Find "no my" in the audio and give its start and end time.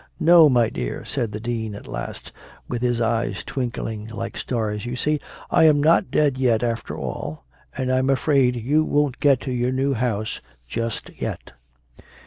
0.19-0.67